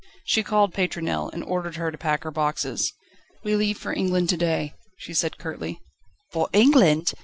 She 0.25 0.41
called 0.41 0.73
Pétronelle, 0.73 1.31
and 1.31 1.43
ordered 1.43 1.75
her 1.75 1.91
to 1.91 1.97
pack 1.99 2.23
her 2.23 2.31
boxes. 2.31 2.91
"We 3.43 3.55
leave 3.55 3.77
for 3.77 3.93
England 3.93 4.29
to 4.29 4.37
day", 4.37 4.73
she 4.97 5.13
said 5.13 5.37
curtly. 5.37 5.79
"For 6.31 6.49
England?" 6.53 7.13